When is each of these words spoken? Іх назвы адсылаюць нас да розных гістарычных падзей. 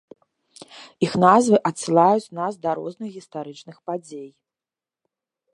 Іх 1.07 1.11
назвы 1.25 1.57
адсылаюць 1.71 2.33
нас 2.39 2.53
да 2.65 2.69
розных 2.81 3.09
гістарычных 3.19 3.77
падзей. 3.91 4.29